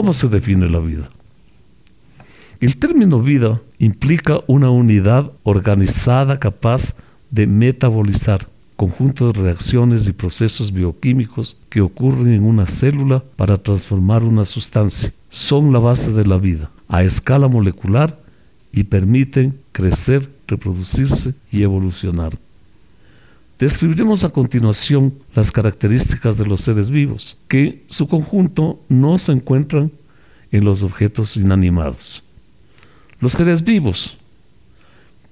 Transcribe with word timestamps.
¿Cómo 0.00 0.14
se 0.14 0.28
define 0.28 0.66
la 0.70 0.78
vida? 0.78 1.10
El 2.58 2.78
término 2.78 3.20
vida 3.20 3.60
implica 3.78 4.40
una 4.46 4.70
unidad 4.70 5.30
organizada 5.42 6.40
capaz 6.40 6.96
de 7.30 7.46
metabolizar 7.46 8.48
conjunto 8.76 9.30
de 9.30 9.38
reacciones 9.38 10.08
y 10.08 10.12
procesos 10.12 10.72
bioquímicos 10.72 11.58
que 11.68 11.82
ocurren 11.82 12.32
en 12.32 12.44
una 12.44 12.64
célula 12.64 13.22
para 13.36 13.58
transformar 13.58 14.24
una 14.24 14.46
sustancia. 14.46 15.12
Son 15.28 15.70
la 15.70 15.80
base 15.80 16.12
de 16.12 16.24
la 16.24 16.38
vida 16.38 16.70
a 16.88 17.02
escala 17.02 17.46
molecular 17.46 18.18
y 18.72 18.84
permiten 18.84 19.58
crecer, 19.72 20.30
reproducirse 20.48 21.34
y 21.52 21.62
evolucionar. 21.62 22.38
Describiremos 23.60 24.24
a 24.24 24.30
continuación 24.30 25.12
las 25.34 25.52
características 25.52 26.38
de 26.38 26.46
los 26.46 26.62
seres 26.62 26.88
vivos, 26.88 27.36
que 27.46 27.84
su 27.88 28.08
conjunto 28.08 28.82
no 28.88 29.18
se 29.18 29.32
encuentran 29.32 29.92
en 30.50 30.64
los 30.64 30.82
objetos 30.82 31.36
inanimados. 31.36 32.24
Los 33.20 33.32
seres 33.32 33.62
vivos 33.62 34.16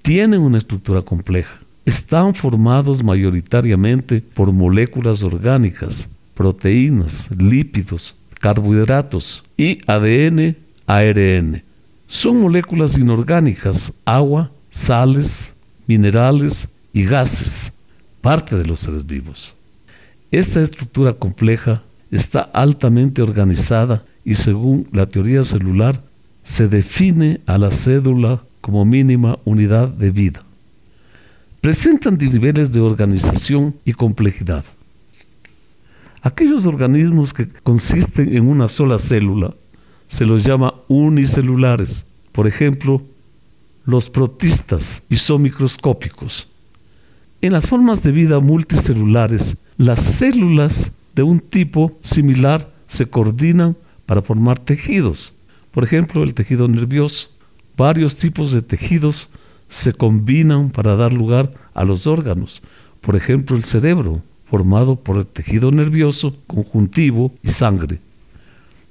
tienen 0.03 0.41
una 0.41 0.59
estructura 0.59 1.01
compleja. 1.01 1.59
Están 1.85 2.35
formados 2.35 3.03
mayoritariamente 3.03 4.21
por 4.21 4.51
moléculas 4.51 5.23
orgánicas, 5.23 6.07
proteínas, 6.35 7.35
lípidos, 7.35 8.15
carbohidratos 8.39 9.43
y 9.57 9.79
ADN, 9.87 10.55
ARN. 10.85 11.63
Son 12.05 12.39
moléculas 12.39 12.95
inorgánicas, 12.95 13.91
agua, 14.05 14.51
sales, 14.69 15.55
minerales 15.87 16.69
y 16.93 17.05
gases 17.05 17.73
parte 18.21 18.55
de 18.55 18.65
los 18.65 18.79
seres 18.79 19.05
vivos. 19.05 19.55
Esta 20.31 20.61
estructura 20.61 21.13
compleja 21.13 21.83
está 22.11 22.41
altamente 22.41 23.21
organizada 23.21 24.03
y 24.23 24.35
según 24.35 24.87
la 24.91 25.07
teoría 25.07 25.43
celular 25.43 26.03
se 26.43 26.67
define 26.67 27.41
a 27.45 27.57
la 27.57 27.71
cédula 27.71 28.43
como 28.61 28.85
mínima 28.85 29.39
unidad 29.45 29.87
de 29.87 30.11
vida. 30.11 30.43
Presentan 31.61 32.17
niveles 32.17 32.71
de 32.71 32.79
organización 32.79 33.75
y 33.85 33.93
complejidad. 33.93 34.63
Aquellos 36.21 36.65
organismos 36.65 37.33
que 37.33 37.47
consisten 37.63 38.35
en 38.35 38.47
una 38.47 38.67
sola 38.67 38.99
célula 38.99 39.53
se 40.07 40.25
los 40.25 40.43
llama 40.43 40.73
unicelulares. 40.87 42.05
Por 42.31 42.47
ejemplo, 42.47 43.01
los 43.85 44.09
protistas 44.09 45.03
y 45.09 45.17
son 45.17 45.41
microscópicos. 45.41 46.47
En 47.41 47.53
las 47.53 47.67
formas 47.67 48.03
de 48.03 48.11
vida 48.11 48.41
multicelulares, 48.41 49.55
las 49.77 50.01
células 50.01 50.91
de 51.15 51.23
un 51.23 51.39
tipo 51.39 51.97
similar 52.01 52.69
se 52.85 53.05
coordinan 53.05 53.77
para 54.05 54.21
formar 54.21 54.59
tejidos. 54.59 55.33
Por 55.71 55.85
ejemplo, 55.85 56.23
el 56.23 56.33
tejido 56.33 56.67
nervioso. 56.67 57.29
Varios 57.77 58.17
tipos 58.17 58.51
de 58.51 58.61
tejidos 58.61 59.29
se 59.69 59.93
combinan 59.93 60.69
para 60.69 60.97
dar 60.97 61.13
lugar 61.13 61.49
a 61.73 61.85
los 61.85 62.07
órganos. 62.07 62.61
Por 62.99 63.15
ejemplo, 63.15 63.55
el 63.55 63.63
cerebro, 63.63 64.21
formado 64.49 64.97
por 64.97 65.15
el 65.15 65.25
tejido 65.25 65.71
nervioso, 65.71 66.35
conjuntivo 66.45 67.31
y 67.41 67.51
sangre. 67.51 68.01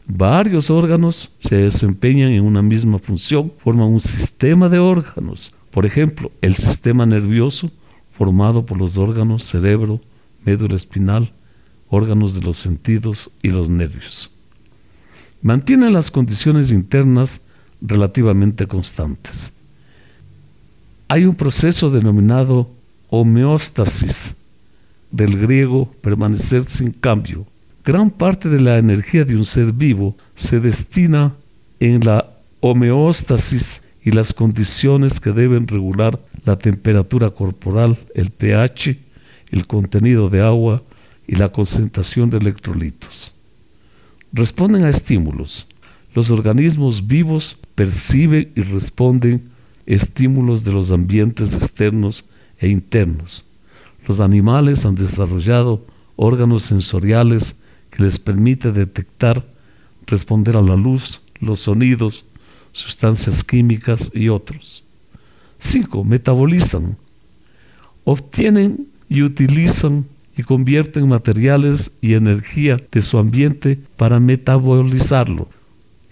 Varios 0.07 0.71
órganos 0.71 1.33
se 1.39 1.57
desempeñan 1.57 2.31
en 2.31 2.45
una 2.45 2.63
misma 2.63 2.99
función, 2.99 3.53
forman 3.63 3.89
un 3.89 4.01
sistema 4.01 4.71
de 4.71 4.79
órganos. 4.79 5.53
Por 5.71 5.85
ejemplo, 5.85 6.33
el 6.41 6.55
sistema 6.55 7.05
nervioso 7.05 7.71
formado 8.19 8.67
por 8.67 8.77
los 8.77 8.99
órganos 8.99 9.45
cerebro, 9.45 10.01
médula 10.45 10.75
espinal, 10.75 11.31
órganos 11.89 12.35
de 12.35 12.41
los 12.41 12.59
sentidos 12.59 13.31
y 13.43 13.49
los 13.51 13.71
nervios. 13.71 14.29
Mantiene 15.41 15.89
las 15.89 16.11
condiciones 16.11 16.73
internas 16.73 17.43
relativamente 17.81 18.67
constantes. 18.67 19.53
Hay 21.07 21.27
un 21.27 21.37
proceso 21.37 21.91
denominado 21.91 22.69
homeostasis, 23.09 24.35
del 25.13 25.39
griego 25.39 25.87
permanecer 26.03 26.65
sin 26.65 26.91
cambio. 26.91 27.47
Gran 27.85 28.11
parte 28.11 28.49
de 28.49 28.61
la 28.61 28.79
energía 28.79 29.25
de 29.25 29.37
un 29.37 29.45
ser 29.45 29.73
vivo 29.73 30.17
se 30.35 30.59
destina 30.59 31.35
en 31.79 32.05
la 32.05 32.29
homeostasis 32.61 33.83
y 34.03 34.11
las 34.11 34.33
condiciones 34.33 35.21
que 35.21 35.33
deben 35.33 35.67
regular 35.67 36.21
la 36.45 36.59
temperatura 36.59 37.31
corporal, 37.31 37.99
el 38.15 38.31
pH, 38.31 38.99
el 39.51 39.67
contenido 39.67 40.31
de 40.31 40.43
agua 40.43 40.83
y 41.27 41.37
la 41.37 41.51
concentración 41.51 42.31
de 42.31 42.39
electrolitos. 42.39 43.35
Responden 44.33 44.85
a 44.85 44.91
estímulos. 44.91 45.67
Los 46.15 46.31
organismos 46.31 47.07
vivos 47.07 47.59
perciben 47.75 48.51
y 48.55 48.63
responden 48.63 49.45
estímulos 49.87 50.65
de 50.65 50.73
los 50.73 50.91
ambientes 50.91 51.55
externos 51.55 52.29
e 52.59 52.69
internos. 52.69 53.47
Los 54.07 54.21
animales 54.21 54.85
han 54.85 54.95
desarrollado 54.95 55.87
órganos 56.17 56.65
sensoriales 56.65 57.57
que 57.91 58.03
les 58.03 58.19
permite 58.19 58.73
detectar, 58.73 59.47
responder 60.07 60.57
a 60.57 60.63
la 60.63 60.77
luz, 60.77 61.23
los 61.41 61.61
sonidos, 61.61 62.27
sustancias 62.73 63.43
químicas 63.45 64.11
y 64.15 64.29
otros. 64.29 64.85
5. 65.59 66.05
Metabolizan. 66.05 66.97
Obtienen 68.05 68.89
y 69.09 69.23
utilizan 69.23 70.07
y 70.37 70.43
convierten 70.43 71.09
materiales 71.09 71.93
y 72.01 72.15
energía 72.15 72.77
de 72.93 73.03
su 73.03 73.19
ambiente 73.19 73.81
para 73.97 74.21
metabolizarlo. 74.21 75.49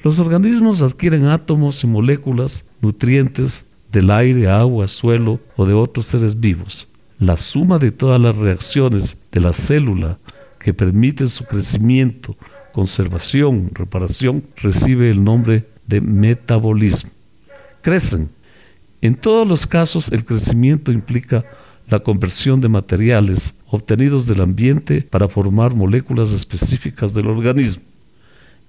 Los 0.03 0.19
organismos 0.19 0.83
adquieren 0.83 1.27
átomos 1.27 1.83
y 1.85 1.87
moléculas, 1.87 2.71
nutrientes 2.81 3.67
del 3.93 4.11
aire, 4.11 4.49
agua, 4.49 4.89
suelo 4.89 5.41
o 5.57 5.65
de 5.65 5.75
otros 5.75 6.07
seres 6.07 6.39
vivos. 6.39 6.89
La 7.19 7.37
suma 7.37 7.79
de 7.79 7.93
todas 7.93 8.21
las 8.21 8.37
reacciones 8.37 9.17
de 9.33 9.41
la 9.41 9.53
célula 9.53 10.19
que 10.59 10.75
permiten 10.75 11.29
su 11.29 11.45
crecimiento, 11.45 12.37
conservación, 12.73 13.71
reparación, 13.73 14.45
recibe 14.57 15.09
el 15.09 15.23
nombre 15.23 15.67
de 15.87 16.01
metabolismo. 16.01 17.11
Crecen. 17.83 18.31
En 19.01 19.15
todos 19.15 19.47
los 19.47 19.67
casos 19.67 20.11
el 20.11 20.25
crecimiento 20.25 20.91
implica 20.91 21.45
la 21.89 22.01
conversión 22.01 22.61
de 22.61 22.69
materiales 22.69 23.55
obtenidos 23.69 24.27
del 24.27 24.41
ambiente 24.41 25.03
para 25.03 25.29
formar 25.29 25.75
moléculas 25.75 26.33
específicas 26.33 27.15
del 27.15 27.29
organismo. 27.29 27.83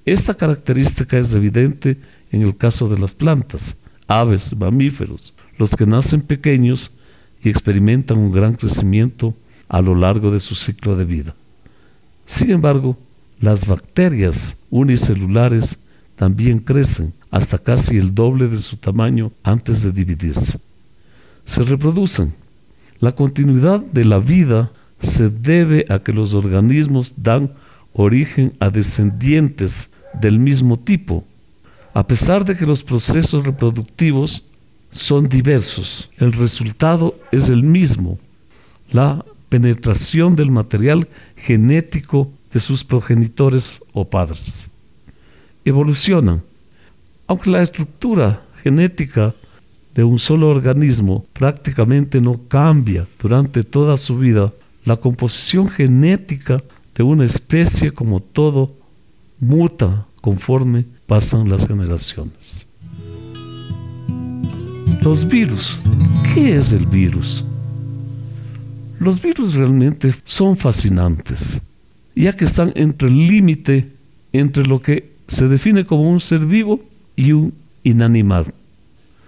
Esta 0.05 0.33
característica 0.33 1.17
es 1.17 1.33
evidente 1.33 1.97
en 2.31 2.44
el 2.44 2.55
caso 2.55 2.88
de 2.88 3.00
las 3.00 3.16
plantas, 3.16 3.78
aves, 4.07 4.55
mamíferos, 4.55 5.34
los 5.57 5.75
que 5.75 5.85
nacen 5.85 6.22
pequeños 6.22 6.95
y 7.44 7.49
experimentan 7.49 8.17
un 8.17 8.31
gran 8.31 8.55
crecimiento 8.55 9.34
a 9.67 9.81
lo 9.81 9.95
largo 9.95 10.31
de 10.31 10.39
su 10.39 10.55
ciclo 10.55 10.95
de 10.95 11.05
vida. 11.05 11.35
Sin 12.25 12.51
embargo, 12.51 12.97
las 13.39 13.66
bacterias 13.67 14.57
unicelulares 14.69 15.79
también 16.17 16.57
crecen 16.57 17.13
hasta 17.29 17.59
casi 17.59 17.95
el 17.95 18.13
doble 18.13 18.47
de 18.47 18.57
su 18.57 18.78
tamaño 18.78 19.31
antes 19.44 19.83
de 19.83 19.91
dividirse. 19.91 20.59
Se 21.45 21.61
reproducen. 21.63 22.33
La 23.00 23.13
continuidad 23.13 23.79
de 23.79 24.03
la 24.03 24.17
vida 24.17 24.72
se 25.00 25.29
debe 25.29 25.85
a 25.89 26.00
que 26.00 26.11
los 26.11 26.33
organismos 26.33 27.13
dan 27.17 27.53
origen 27.94 28.53
a 28.59 28.72
descendientes 28.72 29.91
del 30.19 30.39
mismo 30.39 30.78
tipo. 30.78 31.23
A 31.94 32.07
pesar 32.07 32.44
de 32.44 32.57
que 32.57 32.66
los 32.66 32.81
procesos 32.81 33.45
reproductivos 33.45 34.44
son 34.89 35.29
diversos, 35.29 36.09
el 36.17 36.34
resultado 36.34 37.16
es 37.31 37.49
el 37.49 37.61
mismo, 37.61 38.17
la 38.89 39.23
penetración 39.49 40.35
del 40.35 40.49
material 40.49 41.08
genético 41.35 42.31
de 42.52 42.59
sus 42.59 42.84
progenitores 42.84 43.81
o 43.93 44.05
padres 44.05 44.72
evolucionan. 45.69 46.41
Aunque 47.28 47.49
la 47.49 47.61
estructura 47.61 48.41
genética 48.64 49.34
de 49.93 50.03
un 50.03 50.19
solo 50.19 50.49
organismo 50.49 51.25
prácticamente 51.34 52.22
no 52.22 52.40
cambia 52.47 53.08
durante 53.22 53.64
toda 53.64 53.97
su 53.97 54.17
vida, 54.17 54.53
la 54.85 54.96
composición 54.96 55.67
genética 55.67 56.61
de 56.96 57.03
una 57.03 57.25
especie 57.25 57.91
como 57.91 58.19
todo 58.19 58.73
muta 59.40 60.05
conforme 60.22 60.85
pasan 61.05 61.49
las 61.49 61.67
generaciones. 61.67 62.66
Los 65.02 65.28
virus. 65.28 65.79
¿Qué 66.34 66.58
es 66.58 66.73
el 66.73 66.85
virus? 66.85 67.43
Los 68.99 69.22
virus 69.22 69.53
realmente 69.53 70.14
son 70.23 70.58
fascinantes, 70.58 71.61
ya 72.16 72.34
que 72.34 72.46
están 72.46 72.72
entre 72.75 73.09
el 73.09 73.28
límite 73.28 73.91
entre 74.34 74.66
lo 74.66 74.81
que 74.81 75.16
se 75.28 75.47
define 75.47 75.84
como 75.84 76.09
un 76.09 76.20
ser 76.20 76.46
vivo 76.46 76.79
y 77.16 77.32
un 77.32 77.53
inanimado. 77.84 78.52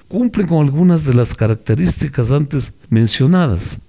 Cumplen 0.07 0.47
con 0.47 0.65
algunas 0.65 1.05
de 1.05 1.13
las 1.13 1.35
características 1.35 2.31
antes 2.31 2.73
mencionadas. 2.89 3.79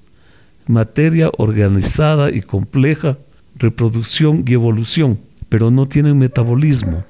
Materia 0.66 1.30
organizada 1.38 2.30
y 2.30 2.42
compleja, 2.42 3.16
reproducción 3.56 4.44
y 4.46 4.52
evolución, 4.52 5.18
pero 5.48 5.70
no 5.70 5.86
tienen 5.86 6.18
metabolismo. 6.18 7.04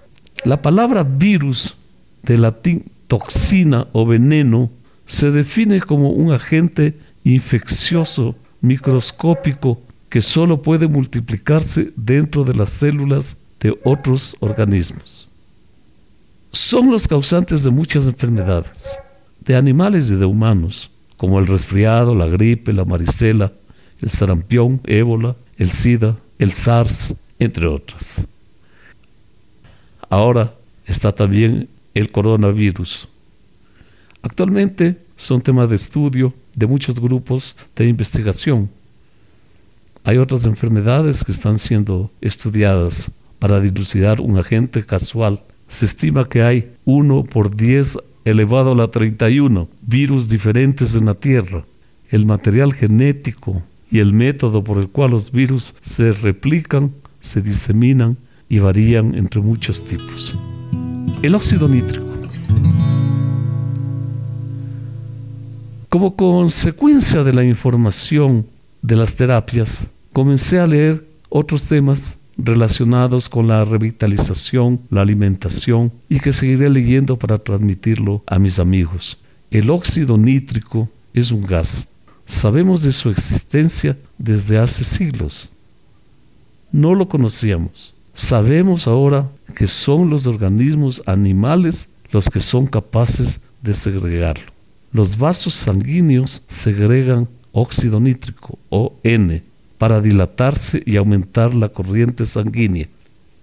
La 0.44 0.62
palabra 0.62 1.02
virus, 1.02 1.76
de 2.23 2.38
latín 2.38 2.85
toxina 3.08 3.88
o 3.93 4.06
veneno, 4.06 4.70
se 5.06 5.31
define 5.31 5.81
como 5.81 6.11
un 6.11 6.32
agente 6.32 6.97
infeccioso 7.25 8.37
microscópico 8.61 9.81
que 10.08 10.23
solo 10.23 10.62
puede 10.62 10.87
multiplicarse 10.87 11.93
dentro 11.97 12.44
de 12.44 12.55
las 12.55 12.70
células 12.70 13.38
de 13.60 13.78
otros 13.84 14.36
organismos. 14.40 15.28
Son 16.52 16.90
los 16.90 17.06
causantes 17.06 17.62
de 17.62 17.70
muchas 17.70 18.06
enfermedades, 18.06 18.98
de 19.40 19.54
animales 19.54 20.10
y 20.10 20.16
de 20.16 20.24
humanos, 20.24 20.90
como 21.16 21.38
el 21.38 21.46
resfriado, 21.46 22.14
la 22.14 22.26
gripe, 22.26 22.72
la 22.72 22.84
varicela, 22.84 23.52
el 24.00 24.10
sarampión, 24.10 24.80
ébola, 24.84 25.36
el 25.56 25.70
SIDA, 25.70 26.16
el 26.38 26.52
SARS, 26.52 27.14
entre 27.38 27.66
otras. 27.66 28.26
Ahora 30.08 30.54
está 30.86 31.12
también 31.12 31.68
el 31.94 32.10
coronavirus. 32.10 33.08
Actualmente 34.22 34.98
son 35.16 35.40
temas 35.40 35.68
de 35.68 35.76
estudio 35.76 36.32
de 36.54 36.66
muchos 36.66 36.98
grupos 36.98 37.56
de 37.76 37.86
investigación. 37.86 38.70
Hay 40.02 40.16
otras 40.16 40.44
enfermedades 40.46 41.22
que 41.22 41.32
están 41.32 41.58
siendo 41.58 42.10
estudiadas 42.20 43.12
para 43.40 43.60
dilucidar 43.60 44.20
un 44.20 44.38
agente 44.38 44.84
casual. 44.84 45.42
Se 45.66 45.87
estima 45.87 46.28
que 46.28 46.42
hay 46.42 46.72
uno 46.84 47.25
por 47.25 47.56
10 47.56 47.98
elevado 48.25 48.72
a 48.72 48.76
la 48.76 48.88
31 48.88 49.69
virus 49.82 50.28
diferentes 50.28 50.94
en 50.94 51.06
la 51.06 51.14
Tierra. 51.14 51.64
El 52.10 52.26
material 52.26 52.72
genético 52.72 53.62
y 53.90 53.98
el 53.98 54.12
método 54.12 54.62
por 54.62 54.78
el 54.78 54.88
cual 54.88 55.12
los 55.12 55.32
virus 55.32 55.75
se 55.81 56.12
replican, 56.12 56.92
se 57.19 57.40
diseminan 57.40 58.16
y 58.48 58.58
varían 58.58 59.14
entre 59.16 59.40
muchos 59.40 59.84
tipos. 59.84 60.37
El 61.22 61.34
óxido 61.34 61.66
nítrico. 61.66 62.06
Como 65.88 66.14
consecuencia 66.14 67.25
de 67.25 67.32
la 67.32 67.42
información 67.42 68.46
de 68.81 68.96
las 68.96 69.16
terapias, 69.16 69.88
comencé 70.12 70.60
a 70.60 70.66
leer 70.66 71.04
otros 71.28 71.64
temas 71.64 72.16
relacionados 72.44 73.28
con 73.28 73.48
la 73.48 73.64
revitalización, 73.64 74.81
la 74.90 75.02
alimentación 75.02 75.92
y 76.08 76.20
que 76.20 76.32
seguiré 76.32 76.70
leyendo 76.70 77.19
para 77.19 77.38
transmitirlo 77.38 78.22
a 78.26 78.38
mis 78.38 78.58
amigos. 78.58 79.19
El 79.50 79.70
óxido 79.70 80.16
nítrico 80.16 80.88
es 81.12 81.31
un 81.31 81.44
gas. 81.44 81.88
Sabemos 82.25 82.82
de 82.82 82.92
su 82.92 83.10
existencia 83.10 83.96
desde 84.19 84.58
hace 84.58 84.84
siglos. 84.84 85.50
No 86.70 86.94
lo 86.94 87.08
conocíamos. 87.08 87.94
Sabemos 88.14 88.87
ahora 88.87 89.28
que 89.56 89.66
son 89.66 90.10
los 90.10 90.26
organismos 90.26 91.02
animales 91.06 91.88
los 92.12 92.28
que 92.28 92.40
son 92.40 92.66
capaces 92.66 93.40
de 93.62 93.75
segregarlo. 93.75 94.52
Los 94.92 95.16
vasos 95.16 95.54
sanguíneos 95.54 96.42
segregan 96.46 97.28
óxido 97.52 98.00
nítrico 98.00 98.58
o 98.69 98.98
N 99.02 99.50
para 99.80 100.02
dilatarse 100.02 100.82
y 100.84 100.96
aumentar 100.96 101.54
la 101.54 101.70
corriente 101.70 102.26
sanguínea. 102.26 102.86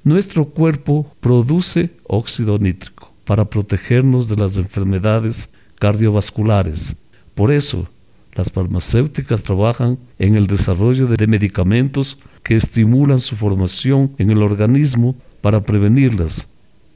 Nuestro 0.04 0.46
cuerpo 0.46 1.12
produce 1.20 1.90
óxido 2.04 2.60
nítrico 2.60 3.12
para 3.26 3.46
protegernos 3.46 4.28
de 4.30 4.36
las 4.36 4.56
enfermedades 4.56 5.52
cardiovasculares. 5.80 6.96
Por 7.34 7.52
eso, 7.52 7.88
las 8.36 8.52
farmacéuticas 8.52 9.42
trabajan 9.42 9.98
en 10.20 10.36
el 10.36 10.46
desarrollo 10.46 11.08
de 11.08 11.26
medicamentos 11.26 12.20
que 12.44 12.56
estimulan 12.56 13.20
su 13.20 13.36
formación 13.36 14.12
en 14.20 14.30
el 14.30 14.44
organismo 14.44 15.16
para 15.42 15.62
prevenirlas. 15.62 16.50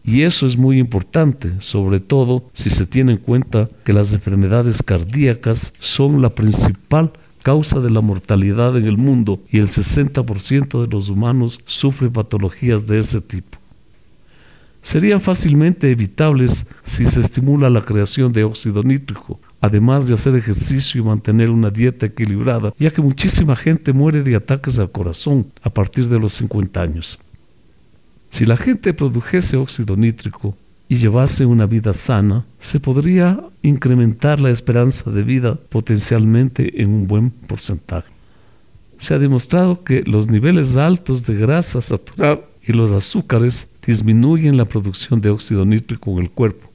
Y 0.03 0.21
eso 0.21 0.45
es 0.45 0.55
muy 0.55 0.77
importante, 0.77 1.59
sobre 1.61 1.99
todo 1.99 2.43
si 2.53 2.69
se 2.69 2.85
tiene 2.85 3.13
en 3.13 3.17
cuenta 3.17 3.67
que 3.85 3.93
las 3.93 4.13
enfermedades 4.13 4.83
cardíacas 4.83 5.73
son 5.79 6.21
la 6.21 6.29
principal 6.35 7.13
causa 7.43 7.79
de 7.79 7.89
la 7.89 8.01
mortalidad 8.01 8.77
en 8.77 8.87
el 8.87 8.97
mundo 8.97 9.41
y 9.49 9.59
el 9.59 9.67
60% 9.67 10.81
de 10.81 10.87
los 10.87 11.09
humanos 11.09 11.61
sufren 11.65 12.11
patologías 12.11 12.87
de 12.87 12.99
ese 12.99 13.21
tipo 13.21 13.61
serían 14.81 15.21
fácilmente 15.21 15.89
evitables 15.91 16.65
si 16.83 17.05
se 17.05 17.21
estimula 17.21 17.69
la 17.69 17.81
creación 17.81 18.31
de 18.31 18.43
óxido 18.43 18.83
nítrico, 18.83 19.39
además 19.59 20.07
de 20.07 20.13
hacer 20.13 20.35
ejercicio 20.35 21.01
y 21.01 21.03
mantener 21.03 21.49
una 21.49 21.69
dieta 21.69 22.07
equilibrada, 22.07 22.73
ya 22.79 22.89
que 22.89 23.01
muchísima 23.01 23.55
gente 23.55 23.93
muere 23.93 24.23
de 24.23 24.35
ataques 24.35 24.79
al 24.79 24.91
corazón 24.91 25.47
a 25.61 25.69
partir 25.69 26.07
de 26.07 26.19
los 26.19 26.33
50 26.33 26.81
años. 26.81 27.19
Si 28.29 28.45
la 28.45 28.57
gente 28.57 28.93
produjese 28.93 29.57
óxido 29.57 29.95
nítrico 29.95 30.55
y 30.91 30.97
llevase 30.97 31.45
una 31.45 31.67
vida 31.67 31.93
sana, 31.93 32.43
se 32.59 32.77
podría 32.81 33.39
incrementar 33.61 34.41
la 34.41 34.49
esperanza 34.49 35.09
de 35.09 35.23
vida 35.23 35.55
potencialmente 35.55 36.81
en 36.81 36.89
un 36.89 37.07
buen 37.07 37.29
porcentaje. 37.29 38.09
Se 38.97 39.13
ha 39.13 39.17
demostrado 39.17 39.85
que 39.85 40.03
los 40.05 40.27
niveles 40.27 40.75
altos 40.75 41.25
de 41.25 41.35
grasa 41.35 41.81
saturada 41.81 42.41
y 42.61 42.73
los 42.73 42.91
azúcares 42.91 43.69
disminuyen 43.87 44.57
la 44.57 44.65
producción 44.65 45.21
de 45.21 45.29
óxido 45.29 45.63
nítrico 45.63 46.11
en 46.11 46.23
el 46.23 46.29
cuerpo, 46.29 46.69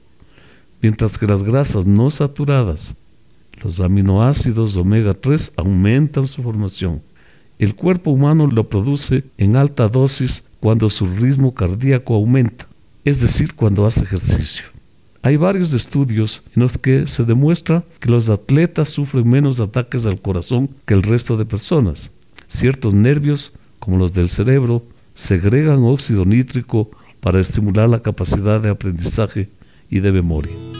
mientras 0.81 1.19
que 1.19 1.27
las 1.27 1.43
grasas 1.43 1.85
no 1.85 2.09
saturadas, 2.09 2.95
los 3.61 3.79
aminoácidos 3.79 4.77
omega 4.77 5.13
3, 5.13 5.53
aumentan 5.57 6.25
su 6.25 6.41
formación. 6.41 7.03
El 7.59 7.75
cuerpo 7.75 8.09
humano 8.09 8.47
lo 8.47 8.67
produce 8.67 9.25
en 9.37 9.57
alta 9.57 9.87
dosis 9.87 10.43
cuando 10.59 10.89
su 10.89 11.05
ritmo 11.05 11.53
cardíaco 11.53 12.15
aumenta, 12.15 12.66
es 13.07 13.21
decir, 13.21 13.55
cuando 13.55 13.85
hace 13.85 14.03
ejercicio. 14.03 14.65
Hay 15.21 15.37
varios 15.37 15.73
estudios 15.73 16.43
en 16.53 16.63
los 16.63 16.77
que 16.77 17.07
se 17.07 17.23
demuestra 17.23 17.85
que 18.01 18.09
los 18.09 18.27
atletas 18.27 18.89
sufren 18.89 19.29
menos 19.29 19.61
ataques 19.61 20.05
al 20.05 20.19
corazón 20.19 20.69
que 20.85 20.93
el 20.93 21.03
resto 21.03 21.37
de 21.37 21.45
personas. 21.45 22.11
Ciertos 22.47 22.93
nervios, 22.93 23.53
como 23.79 23.97
los 23.97 24.13
del 24.13 24.27
cerebro, 24.27 24.83
segregan 25.13 25.85
óxido 25.85 26.25
nítrico 26.25 26.91
para 27.21 27.39
estimular 27.39 27.87
la 27.87 28.01
capacidad 28.01 28.59
de 28.59 28.69
aprendizaje 28.69 29.49
y 29.89 30.01
de 30.01 30.11
memoria. 30.11 30.76